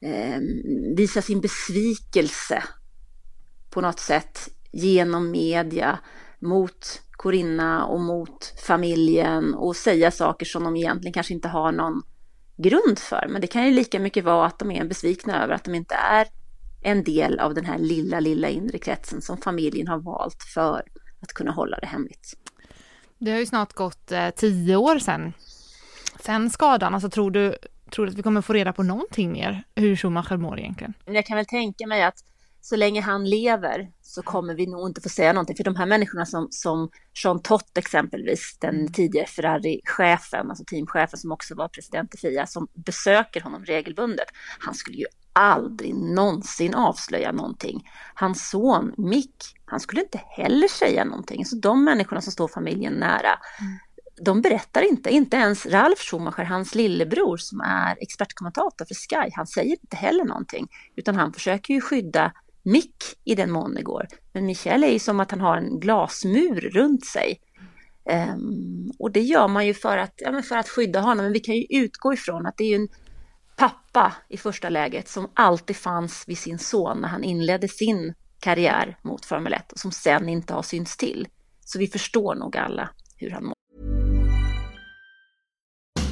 eh, 0.01 0.41
visa 0.97 1.23
sin 1.23 1.41
besvikelse 1.41 2.63
på 3.71 3.81
något 3.81 3.99
sätt 3.99 4.49
genom 4.73 5.31
media 5.31 5.99
mot 6.39 7.03
Corinna 7.11 7.85
och 7.85 8.01
mot 8.01 8.55
familjen 8.67 9.55
och 9.55 9.77
säga 9.77 10.11
saker 10.11 10.47
som 10.47 10.65
de 10.65 10.77
egentligen 10.77 11.13
kanske 11.13 11.35
inte 11.35 11.49
har 11.49 11.73
någon 11.73 12.03
grund 12.57 12.99
för. 12.99 13.27
Men 13.29 13.41
det 13.41 13.47
kan 13.47 13.67
ju 13.67 13.73
lika 13.73 14.01
mycket 14.01 14.25
vara 14.25 14.47
att 14.47 14.59
de 14.59 14.71
är 14.71 14.85
besvikna 14.85 15.45
över 15.45 15.55
att 15.55 15.65
de 15.65 15.75
inte 15.75 15.95
är 15.95 16.27
en 16.83 17.05
del 17.05 17.39
av 17.39 17.55
den 17.55 17.65
här 17.65 17.79
lilla, 17.79 18.21
lilla 18.21 18.49
inre 18.49 18.79
kretsen 18.79 19.23
som 19.23 19.37
familjen 19.39 19.89
har 19.89 19.99
valt 19.99 20.43
för 20.55 20.83
att 21.21 21.33
kunna 21.33 21.51
hålla 21.51 21.79
det 21.79 21.87
hemligt. 21.87 22.35
Det 23.19 23.31
har 23.31 23.39
ju 23.39 23.47
snart 23.47 23.73
gått 23.73 24.13
eh, 24.13 24.31
tio 24.31 24.77
år 24.77 24.99
sedan 24.99 25.33
sen 26.21 26.51
skadan, 26.51 26.95
alltså 26.95 27.11
tror 27.11 27.31
du, 27.31 27.57
tror 27.91 28.07
du 28.07 28.13
att 28.13 28.19
vi 28.19 28.23
kommer 28.23 28.43
få 28.43 28.53
reda 28.53 28.73
på 28.73 28.83
någonting 28.83 29.33
mer 29.33 29.65
hur 29.75 29.97
Schumacher 29.97 30.37
mår 30.37 30.59
egentligen? 30.59 30.95
Jag 31.05 31.27
kan 31.27 31.37
väl 31.37 31.47
tänka 31.47 31.87
mig 31.87 32.03
att 32.03 32.25
så 32.61 32.77
länge 32.77 33.01
han 33.01 33.25
lever 33.25 33.91
så 34.03 34.23
kommer 34.23 34.55
vi 34.55 34.67
nog 34.67 34.89
inte 34.89 35.01
få 35.01 35.09
säga 35.09 35.33
någonting. 35.33 35.57
För 35.57 35.65
de 35.65 35.77
här 35.77 35.87
människorna 35.87 36.27
som, 36.27 36.49
som 36.51 36.91
Jean 37.25 37.43
Tott 37.43 37.79
exempelvis, 37.79 38.57
den 38.61 38.75
mm. 38.75 38.93
tidigare 38.93 39.27
Ferrari-chefen, 39.27 40.51
alltså 40.51 40.65
teamchefen 40.65 41.19
som 41.19 41.33
också 41.33 41.55
var 41.55 41.69
president 41.69 42.15
i 42.15 42.19
FIA, 42.19 42.47
som 42.47 42.69
besöker 42.73 43.41
honom 43.41 43.65
regelbundet, 43.65 44.27
han 44.59 44.75
skulle 44.75 44.97
ju 44.97 45.07
aldrig 45.33 45.95
någonsin 45.95 46.75
avslöja 46.75 47.33
någonting. 47.33 47.89
Hans 48.15 48.51
son 48.51 48.95
Mick, 48.97 49.37
han 49.65 49.81
skulle 49.81 50.01
inte 50.01 50.21
heller 50.29 50.69
säga 50.69 51.05
någonting. 51.05 51.45
Så 51.45 51.57
de 51.57 51.85
människorna 51.85 52.21
som 52.21 52.33
står 52.33 52.49
familjen 52.49 52.93
nära, 52.93 53.39
mm 53.61 53.79
de 54.21 54.43
berättar 54.43 54.83
inte, 54.83 55.11
inte 55.11 55.37
ens 55.37 55.67
Ralf 55.67 55.99
Schumacher, 55.99 56.45
hans 56.45 56.75
lillebror 56.75 57.37
som 57.37 57.61
är 57.61 57.97
expertkommentator 58.01 58.85
för 58.85 58.95
Sky, 58.95 59.31
han 59.35 59.47
säger 59.47 59.71
inte 59.71 59.97
heller 59.97 60.25
någonting, 60.25 60.69
utan 60.97 61.17
han 61.17 61.33
försöker 61.33 61.75
ju 61.75 61.81
skydda 61.81 62.33
Mick 62.63 63.05
i 63.25 63.35
den 63.35 63.51
mån 63.51 63.75
det 63.75 63.83
går. 63.83 64.07
Men 64.33 64.47
Michel 64.47 64.85
är 64.85 64.93
ju 64.93 64.99
som 64.99 65.21
att 65.21 65.31
han 65.31 65.41
har 65.41 65.57
en 65.57 65.81
glasmur 65.81 66.61
runt 66.61 67.07
sig. 67.07 67.41
Um, 68.35 68.93
och 68.99 69.13
det 69.13 69.21
gör 69.21 69.49
man 69.49 69.67
ju 69.67 69.75
för 69.75 69.99
att, 69.99 70.15
ja, 70.17 70.43
för 70.43 70.57
att 70.57 70.69
skydda 70.69 71.01
honom, 71.01 71.25
men 71.25 71.33
vi 71.33 71.41
kan 71.41 71.55
ju 71.55 71.67
utgå 71.71 72.13
ifrån 72.13 72.47
att 72.47 72.57
det 72.57 72.65
är 72.65 72.77
en 72.77 72.89
pappa 73.57 74.13
i 74.29 74.37
första 74.37 74.69
läget 74.69 75.09
som 75.09 75.31
alltid 75.35 75.77
fanns 75.77 76.25
vid 76.27 76.39
sin 76.39 76.59
son 76.59 77.01
när 77.01 77.09
han 77.09 77.25
inledde 77.25 77.69
sin 77.69 78.15
karriär 78.41 78.99
mot 79.03 79.25
Formel 79.25 79.53
1 79.53 79.73
och 79.73 79.79
som 79.79 79.93
sen 79.93 80.29
inte 80.29 80.55
har 80.55 80.63
synts 80.63 80.97
till. 80.97 81.29
Så 81.65 81.79
vi 81.79 81.87
förstår 81.87 82.35
nog 82.35 82.57
alla 82.57 82.91
hur 83.17 83.31
han 83.31 83.45
mår. 83.45 83.58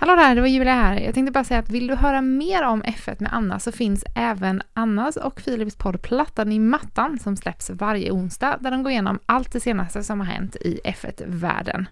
Hallå 0.00 0.14
där, 0.14 0.34
det 0.34 0.40
var 0.40 0.48
Julia 0.48 0.74
här. 0.74 1.00
Jag 1.00 1.14
tänkte 1.14 1.32
bara 1.32 1.44
säga 1.44 1.60
att 1.60 1.70
vill 1.70 1.86
du 1.86 1.94
höra 1.94 2.20
mer 2.20 2.62
om 2.62 2.82
F1 2.82 3.16
med 3.18 3.32
Anna 3.32 3.58
så 3.58 3.72
finns 3.72 4.04
även 4.14 4.62
Annas 4.72 5.16
och 5.16 5.40
Filips 5.40 5.76
podd 5.76 6.02
Plattan 6.02 6.52
i 6.52 6.58
mattan 6.58 7.18
som 7.18 7.36
släpps 7.36 7.70
varje 7.70 8.10
onsdag 8.10 8.56
där 8.60 8.70
de 8.70 8.82
går 8.82 8.92
igenom 8.92 9.18
allt 9.26 9.52
det 9.52 9.60
senaste 9.60 10.02
som 10.02 10.20
har 10.20 10.26
hänt 10.26 10.56
i 10.56 10.80
F1-världen. 10.84 11.88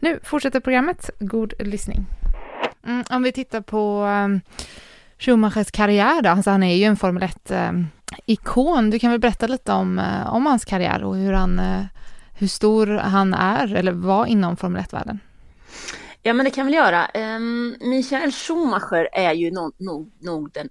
Nu 0.00 0.20
fortsätter 0.22 0.60
programmet. 0.60 1.10
God 1.18 1.54
lyssning. 1.58 2.06
Mm, 2.86 3.04
om 3.10 3.22
vi 3.22 3.32
tittar 3.32 3.60
på 3.60 4.02
ehm, 4.02 4.40
Schumachers 5.18 5.70
karriär 5.70 6.22
då, 6.22 6.30
alltså 6.30 6.50
han 6.50 6.62
är 6.62 6.76
ju 6.76 6.84
en 6.84 6.96
Formel 6.96 7.22
1-ikon. 7.22 8.78
Ehm, 8.78 8.90
du 8.90 8.98
kan 8.98 9.10
väl 9.10 9.20
berätta 9.20 9.46
lite 9.46 9.72
om, 9.72 9.98
eh, 9.98 10.34
om 10.34 10.46
hans 10.46 10.64
karriär 10.64 11.04
och 11.04 11.16
hur, 11.16 11.32
han, 11.32 11.58
eh, 11.58 11.84
hur 12.34 12.46
stor 12.46 12.86
han 12.86 13.34
är 13.34 13.74
eller 13.74 13.92
var 13.92 14.26
inom 14.26 14.56
Formel 14.56 14.82
1-världen? 14.82 15.18
Ja, 16.26 16.32
men 16.32 16.44
det 16.44 16.50
kan 16.50 16.66
väl 16.66 16.74
göra. 16.74 17.10
Um, 17.14 17.76
Michael 17.80 18.32
Schumacher 18.32 19.08
är 19.12 19.32
ju 19.32 19.50
nog, 19.50 19.74
nog, 19.78 20.12
nog 20.20 20.52
den 20.52 20.68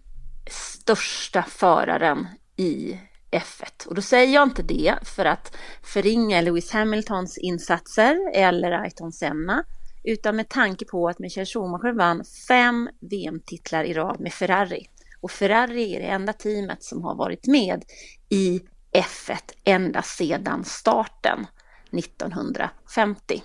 största 0.50 1.44
föraren 1.44 2.28
i 2.56 3.00
F1. 3.32 3.88
Och 3.88 3.96
då 3.96 4.02
säger 4.02 4.34
jag 4.34 4.44
inte 4.44 4.64
det 4.64 4.96
för 5.04 5.26
att 5.26 5.58
förringa 5.84 6.42
Lewis 6.42 6.72
Hamiltons 6.72 7.38
insatser 7.38 8.18
eller 8.34 8.72
Ayrton 8.72 9.12
Senna, 9.12 9.64
utan 10.04 10.36
med 10.36 10.50
tanke 10.50 10.86
på 10.86 11.08
att 11.10 11.20
Michael 11.20 11.46
Schumacher 11.46 11.94
vann 11.94 12.24
fem 12.48 12.90
VM-titlar 13.00 13.84
i 13.84 13.94
rad 13.94 14.20
med 14.20 14.34
Ferrari. 14.34 14.88
Och 15.22 15.32
Ferrari 15.32 15.96
är 15.96 16.00
det 16.00 16.08
enda 16.08 16.34
teamet 16.34 16.84
som 16.84 17.04
har 17.04 17.16
varit 17.16 17.48
med 17.48 17.84
i 18.30 18.62
F1 18.94 19.38
ända 19.64 20.02
sedan 20.02 20.64
starten 20.64 21.48
1950. 21.92 23.44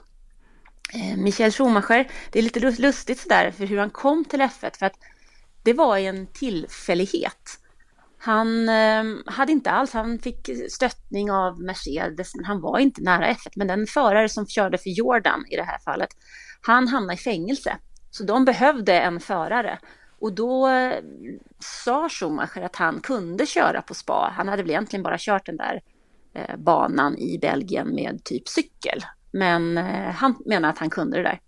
Eh, 0.94 1.16
Michael 1.16 1.52
Schumacher, 1.52 2.10
det 2.30 2.38
är 2.38 2.42
lite 2.42 2.60
lustigt 2.60 3.20
sådär 3.20 3.50
för 3.50 3.66
hur 3.66 3.78
han 3.78 3.90
kom 3.90 4.24
till 4.24 4.40
F1 4.40 4.78
för 4.78 4.86
att 4.86 4.96
det 5.62 5.72
var 5.72 5.98
en 5.98 6.26
tillfällighet. 6.26 7.58
Han 8.18 8.68
eh, 8.68 9.04
hade 9.26 9.52
inte 9.52 9.70
alls, 9.70 9.92
han 9.92 10.18
fick 10.18 10.50
stöttning 10.68 11.30
av 11.30 11.60
Mercedes, 11.60 12.34
men 12.34 12.44
han 12.44 12.60
var 12.60 12.78
inte 12.78 13.02
nära 13.02 13.32
F1. 13.32 13.52
Men 13.56 13.66
den 13.66 13.86
förare 13.86 14.28
som 14.28 14.46
körde 14.46 14.78
för 14.78 14.90
Jordan 14.90 15.44
i 15.50 15.56
det 15.56 15.62
här 15.62 15.78
fallet, 15.78 16.08
han 16.60 16.88
hamnade 16.88 17.14
i 17.14 17.16
fängelse. 17.16 17.76
Så 18.10 18.24
de 18.24 18.44
behövde 18.44 19.00
en 19.00 19.20
förare. 19.20 19.78
Och 20.20 20.32
då 20.32 20.68
eh, 20.68 20.98
sa 21.58 22.08
Schumacher 22.08 22.62
att 22.62 22.76
han 22.76 23.00
kunde 23.00 23.46
köra 23.46 23.82
på 23.82 23.94
spa. 23.94 24.32
Han 24.36 24.48
hade 24.48 24.62
väl 24.62 24.70
egentligen 24.70 25.02
bara 25.02 25.16
kört 25.18 25.46
den 25.46 25.56
där 25.56 25.80
banan 26.56 27.18
i 27.18 27.38
Belgien 27.38 27.94
med 27.94 28.24
typ 28.24 28.48
cykel. 28.48 29.04
Men 29.32 29.78
eh, 29.78 30.10
han 30.10 30.34
menar 30.46 30.68
att 30.68 30.78
han 30.78 30.90
kunde 30.90 31.16
det 31.16 31.22
där. 31.22 31.40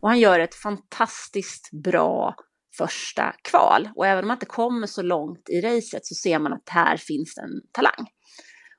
Och 0.00 0.08
han 0.08 0.18
gör 0.18 0.40
ett 0.40 0.54
fantastiskt 0.54 1.70
bra 1.84 2.34
första 2.78 3.34
kval. 3.42 3.88
Och 3.96 4.06
även 4.06 4.24
om 4.24 4.30
han 4.30 4.36
inte 4.36 4.46
kommer 4.46 4.86
så 4.86 5.02
långt 5.02 5.48
i 5.48 5.60
racet 5.60 6.06
så 6.06 6.14
ser 6.14 6.38
man 6.38 6.52
att 6.52 6.68
här 6.68 6.96
finns 6.96 7.38
en 7.38 7.60
talang. 7.72 8.08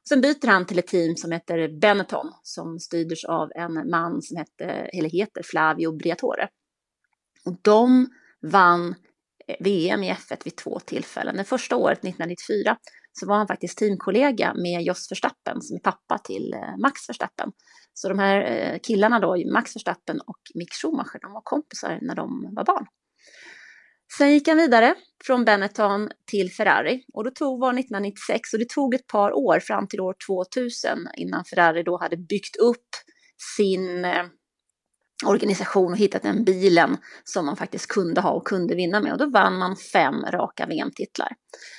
Sen 0.10 0.22
byter 0.22 0.48
han 0.48 0.66
till 0.66 0.80
ett 0.80 0.88
team 0.88 1.16
som 1.16 1.32
heter 1.32 1.80
Benetton 1.80 2.32
som 2.44 2.80
styrs 2.80 3.26
av 3.26 3.50
en 3.56 3.90
man 3.90 4.22
som 4.22 4.38
heter, 4.38 4.90
eller 4.94 5.10
heter 5.10 5.44
Flavio 5.44 5.98
Briatore. 5.98 6.50
Och 7.46 7.56
de 7.62 8.08
vann 8.52 8.96
eh, 9.48 9.56
VM 9.60 10.04
i 10.04 10.12
F1 10.14 10.42
vid 10.44 10.56
två 10.56 10.80
tillfällen. 10.80 11.38
Det 11.38 11.44
första 11.44 11.76
året, 11.76 11.98
1994, 11.98 12.78
så 13.20 13.26
var 13.28 13.38
han 13.38 13.48
faktiskt 13.48 13.78
teamkollega 13.78 14.54
med 14.54 14.84
Jos 14.84 15.12
Verstappen 15.12 15.62
som 15.62 15.76
är 15.76 15.80
pappa 15.80 16.18
till 16.18 16.54
eh, 16.54 16.78
Max 16.82 17.10
Verstappen. 17.10 17.52
Så 17.94 18.10
de 18.10 18.20
här 18.20 18.42
eh, 18.42 18.80
killarna 18.80 19.20
då, 19.20 19.52
Max 19.54 19.76
Verstappen 19.76 20.22
och 20.22 20.42
Mick 20.56 20.74
Schumacher, 20.74 21.20
de 21.22 21.32
var 21.32 21.42
kompisar 21.44 22.00
när 22.02 22.16
de 22.16 22.54
var 22.56 22.66
barn. 22.66 22.86
Sen 24.18 24.34
gick 24.34 24.48
han 24.48 24.58
vidare 24.58 24.96
från 25.26 25.46
Benetton 25.46 26.10
till 26.32 26.52
Ferrari 26.52 27.04
och 27.14 27.24
då 27.24 27.32
tog 27.32 27.60
var 27.60 27.70
1996 27.70 28.54
och 28.54 28.60
det 28.60 28.70
tog 28.70 28.94
ett 28.94 29.08
par 29.08 29.32
år 29.32 29.60
fram 29.60 29.88
till 29.88 30.02
år 30.02 30.16
2000 30.28 31.08
innan 31.18 31.46
Ferrari 31.46 31.84
då 31.84 31.98
hade 31.98 32.18
byggt 32.18 32.56
upp 32.56 32.88
sin 33.58 34.06
eh, 34.06 34.26
organisation 35.26 35.92
och 35.92 35.98
hittat 35.98 36.24
den 36.24 36.44
bilen 36.44 36.98
som 37.24 37.46
man 37.46 37.56
faktiskt 37.56 37.88
kunde 37.88 38.22
ha 38.22 38.32
och 38.32 38.48
kunde 38.48 38.76
vinna 38.76 39.00
med 39.00 39.12
och 39.12 39.18
då 39.18 39.30
vann 39.30 39.58
man 39.58 39.76
fem 39.76 40.16
raka 40.32 40.66
VM-titlar. 40.66 41.30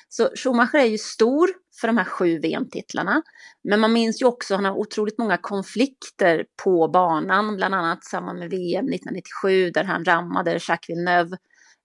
Så 0.09 0.31
Schumacher 0.37 0.79
är 0.79 0.85
ju 0.85 0.99
stor 0.99 1.49
för 1.81 1.89
de 1.89 1.97
här 1.97 2.05
sju 2.05 2.39
VM-titlarna. 2.39 3.23
Men 3.69 3.81
man 3.81 3.93
minns 3.93 4.23
ju 4.23 4.27
också, 4.27 4.55
han 4.55 4.65
har 4.65 4.79
otroligt 4.79 5.19
många 5.19 5.37
konflikter 5.37 6.45
på 6.65 6.89
banan, 6.89 7.57
bland 7.57 7.75
annat 7.75 8.05
samman 8.05 8.39
med 8.39 8.51
VM 8.51 8.85
1997 8.85 9.71
där 9.71 9.85
han 9.85 10.05
rammade 10.05 10.53
Jacques 10.53 10.89
Villeneuve 10.89 11.37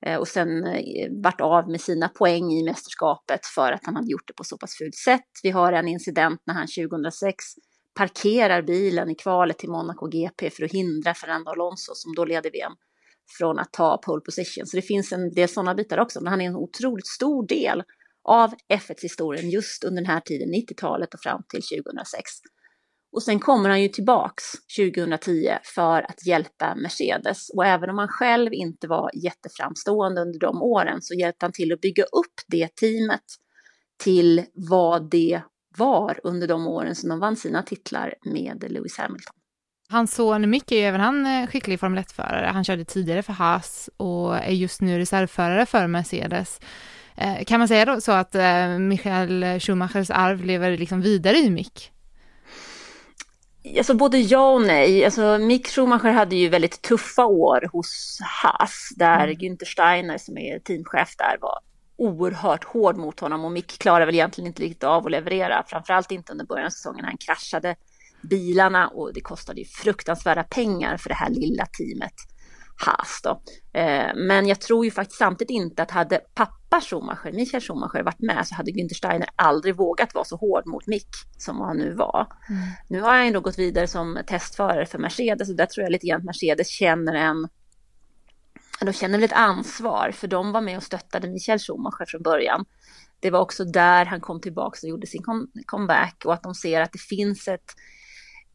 eh, 0.06 0.18
och 0.18 0.28
sen 0.28 0.66
eh, 0.66 1.10
vart 1.24 1.42
av 1.42 1.70
med 1.70 1.82
sina 1.82 2.10
poäng 2.10 2.52
i 2.52 2.64
mästerskapet 2.64 3.46
för 3.46 3.72
att 3.72 3.86
han 3.86 3.96
hade 3.96 4.12
gjort 4.12 4.28
det 4.28 4.34
på 4.34 4.44
så 4.44 4.58
pass 4.58 4.78
fult 4.78 4.96
sätt. 4.96 5.30
Vi 5.44 5.50
har 5.50 5.74
en 5.74 5.88
incident 5.88 6.42
när 6.46 6.54
han 6.54 6.68
2006 6.68 7.44
parkerar 7.94 8.62
bilen 8.62 9.10
i 9.10 9.16
kvalet 9.16 9.58
till 9.58 9.70
Monaco 9.70 10.08
GP 10.08 10.50
för 10.50 10.64
att 10.64 10.72
hindra 10.72 11.14
Fernando 11.14 11.52
Alonso 11.52 11.92
som 11.96 12.16
då 12.16 12.26
leder 12.26 12.52
VM 12.52 12.74
från 13.38 13.60
att 13.60 13.74
ta 13.74 13.98
pole 13.98 14.22
position. 14.22 14.66
Så 14.66 14.76
det 14.76 14.82
finns 14.82 15.12
en 15.12 15.34
del 15.34 15.50
sådana 15.50 15.76
bitar 15.76 15.98
också, 15.98 16.22
men 16.22 16.32
han 16.32 16.42
är 16.42 16.46
en 16.46 16.56
otroligt 16.56 17.08
stor 17.08 17.48
del 17.48 17.84
av 18.24 18.54
F1s 18.74 19.02
historien 19.02 19.50
just 19.50 19.84
under 19.84 20.02
den 20.02 20.12
här 20.12 20.20
tiden, 20.20 20.54
90-talet 20.54 21.14
och 21.14 21.20
fram 21.20 21.44
till 21.50 21.62
2006. 21.84 22.32
Och 23.12 23.24
sen 23.24 23.40
kommer 23.40 23.70
han 23.70 23.82
ju 23.82 23.88
tillbaks 23.88 24.44
2010 24.78 25.58
för 25.76 26.02
att 26.02 26.26
hjälpa 26.26 26.76
Mercedes. 26.76 27.50
Och 27.50 27.66
även 27.66 27.90
om 27.90 27.98
han 27.98 28.08
själv 28.08 28.54
inte 28.54 28.88
var 28.88 29.12
jätteframstående 29.24 30.22
under 30.22 30.40
de 30.40 30.62
åren 30.62 31.02
så 31.02 31.14
hjälpte 31.14 31.46
han 31.46 31.54
till 31.54 31.74
att 31.74 31.82
bygga 31.82 32.04
upp 32.04 32.34
det 32.48 32.76
teamet 32.76 33.24
till 34.04 34.46
vad 34.54 35.10
det 35.10 35.42
var 35.78 36.20
under 36.24 36.48
de 36.48 36.68
åren 36.68 36.96
som 36.96 37.10
de 37.10 37.20
vann 37.20 37.36
sina 37.36 37.64
titlar 37.64 38.14
med 38.24 38.72
Lewis 38.72 38.98
Hamilton. 38.98 39.34
Hans 39.90 40.16
son 40.16 40.50
Mick 40.50 40.72
är 40.72 40.76
ju 40.76 40.82
även 40.84 41.02
han 41.02 41.26
eh, 41.26 41.48
skicklig 41.48 41.80
Formel 41.80 42.04
1-förare. 42.04 42.50
Han 42.54 42.64
körde 42.64 42.86
tidigare 42.86 43.24
för 43.24 43.34
Haas 43.34 43.90
och 43.98 44.36
är 44.36 44.52
just 44.52 44.82
nu 44.82 45.00
reservförare 45.00 45.66
för 45.66 45.88
Mercedes. 45.88 46.60
Eh, 47.16 47.44
kan 47.44 47.60
man 47.60 47.68
säga 47.68 47.86
då 47.86 48.02
så 48.02 48.12
att 48.12 48.36
eh, 48.36 48.68
Michael 48.68 49.60
Schumachers 49.60 50.10
arv 50.10 50.46
lever 50.46 50.78
liksom 50.78 51.02
vidare 51.02 51.38
i 51.38 51.50
Mick? 51.50 51.92
Alltså 53.78 53.94
både 53.94 54.18
ja 54.18 54.52
och 54.52 54.62
nej. 54.62 55.06
Alltså 55.06 55.38
Mick 55.38 55.68
Schumacher 55.68 56.12
hade 56.12 56.36
ju 56.36 56.50
väldigt 56.50 56.82
tuffa 56.82 57.26
år 57.26 57.70
hos 57.72 58.20
Haas 58.44 58.90
där 58.96 59.28
mm. 59.28 59.38
Günther 59.38 59.66
Steiner 59.66 60.18
som 60.18 60.38
är 60.38 60.60
teamchef 60.60 61.16
där 61.18 61.38
var 61.42 61.60
oerhört 61.98 62.64
hård 62.64 62.98
mot 62.98 63.20
honom 63.20 63.46
och 63.46 63.52
Mick 63.52 63.80
klarade 63.80 64.06
väl 64.06 64.16
egentligen 64.16 64.48
inte 64.48 64.64
riktigt 64.64 64.84
av 64.84 65.06
att 65.06 65.12
leverera, 65.12 65.64
framförallt 65.68 66.12
inte 66.12 66.32
under 66.32 66.46
början 66.46 66.66
av 66.66 66.70
säsongen. 66.70 67.06
Han 67.06 67.18
kraschade 67.18 67.76
bilarna 68.22 68.88
och 68.88 69.14
det 69.14 69.22
kostade 69.22 69.60
ju 69.60 69.66
fruktansvärda 69.66 70.44
pengar 70.44 70.98
för 70.98 71.10
det 71.10 71.16
här 71.16 71.30
lilla 71.30 71.66
teamet 71.66 72.14
Haas 72.76 73.22
då. 73.24 73.42
Eh, 73.80 74.16
men 74.16 74.48
jag 74.48 74.62
tror 74.62 74.86
ju 74.86 74.92
faktiskt 74.92 75.18
samtidigt 75.18 75.52
inte 75.52 75.84
att 75.84 75.92
hade 75.92 76.22
pappa 76.34 76.82
Schumacher, 76.82 77.32
Michael 77.32 77.64
Schumacher, 77.64 78.04
varit 78.04 78.22
med 78.22 78.48
så 78.48 78.56
hade 78.56 78.72
Günther 78.72 78.94
Steiner 78.94 79.30
aldrig 79.36 79.76
vågat 79.76 80.14
vara 80.14 80.26
så 80.26 80.36
hård 80.36 80.68
mot 80.68 80.88
Mick 80.88 81.10
som 81.38 81.62
han 81.62 81.78
nu 81.78 81.94
var. 81.94 82.28
Mm. 82.50 82.62
Nu 82.90 83.02
har 83.02 83.14
han 83.14 83.26
ju 83.26 83.34
då 83.34 83.40
gått 83.40 83.60
vidare 83.60 83.88
som 83.88 84.20
testförare 84.28 84.86
för 84.86 85.00
Mercedes 85.00 85.50
och 85.50 85.56
där 85.56 85.66
tror 85.66 85.84
jag 85.84 85.92
lite 85.92 86.08
grann 86.08 86.20
att 86.20 86.26
Mercedes 86.26 86.68
känner 86.68 87.14
en 87.14 87.48
de 88.86 88.94
känner 88.94 89.18
väl 89.18 89.26
ett 89.26 89.34
ansvar 89.34 90.12
för 90.12 90.28
de 90.28 90.52
var 90.52 90.62
med 90.62 90.78
och 90.78 90.84
stöttade 90.84 91.30
Michael 91.30 91.60
Schumacher 91.60 92.06
från 92.08 92.22
början. 92.22 92.66
Det 93.20 93.32
var 93.32 93.40
också 93.40 93.66
där 93.66 94.06
han 94.06 94.22
kom 94.22 94.42
tillbaka 94.42 94.80
och 94.84 94.90
gjorde 94.90 95.08
sin 95.08 95.24
comeback 95.66 96.22
och 96.26 96.34
att 96.34 96.44
de 96.44 96.56
ser 96.56 96.82
att 96.82 96.92
det 96.92 97.02
finns 97.02 97.48
ett, 97.48 97.74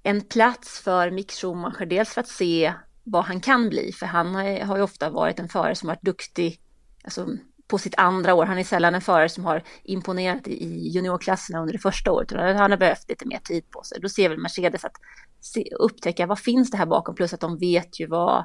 en 0.03 0.21
plats 0.21 0.81
för 0.81 1.11
Mick 1.11 1.33
Schumacher, 1.33 1.87
dels 1.87 2.09
för 2.09 2.21
att 2.21 2.29
se 2.29 2.75
vad 3.05 3.25
han 3.25 3.41
kan 3.41 3.69
bli, 3.69 3.93
för 3.93 4.07
han 4.07 4.35
har, 4.35 4.61
har 4.61 4.77
ju 4.77 4.83
ofta 4.83 5.11
varit 5.11 5.39
en 5.39 5.49
förare 5.49 5.75
som 5.75 5.87
varit 5.87 6.03
duktig 6.03 6.61
alltså, 7.05 7.27
på 7.69 7.79
sitt 7.79 7.95
andra 7.97 8.35
år. 8.35 8.47
Han 8.47 8.59
är 8.59 8.65
sällan 8.65 8.95
en 8.95 9.01
förare 9.01 9.29
som 9.29 9.45
har 9.45 9.63
imponerat 9.83 10.49
i 10.49 10.89
juniorklasserna 10.89 11.61
under 11.61 11.73
det 11.73 11.79
första 11.79 12.13
året, 12.13 12.33
utan 12.33 12.57
han 12.57 12.71
har 12.71 12.79
behövt 12.79 13.09
lite 13.09 13.27
mer 13.27 13.39
tid 13.39 13.71
på 13.71 13.83
sig. 13.83 14.01
Då 14.01 14.09
ser 14.09 14.29
väl 14.29 14.39
Mercedes 14.39 14.85
att 14.85 14.97
se, 15.41 15.65
upptäcka 15.79 16.27
vad 16.27 16.39
finns 16.39 16.71
det 16.71 16.77
här 16.77 16.87
bakom, 16.87 17.15
plus 17.15 17.35
att 17.35 17.41
de 17.41 17.59
vet 17.59 18.01
ju 18.01 18.07
vad 18.07 18.45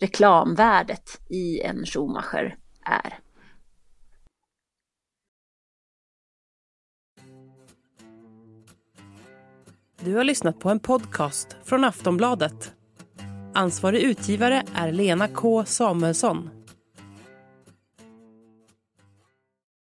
reklamvärdet 0.00 1.20
i 1.30 1.60
en 1.60 1.86
Schumacher 1.86 2.56
är. 2.84 3.18
Du 10.00 10.14
har 10.14 10.24
lyssnat 10.24 10.58
på 10.58 10.70
en 10.70 10.80
podcast 10.80 11.56
från 11.64 11.84
Aftonbladet. 11.84 12.72
Ansvarig 13.54 14.02
utgivare 14.02 14.62
är 14.74 14.92
Lena 14.92 15.28
K 15.28 15.64
Samuelsson. 15.64 16.59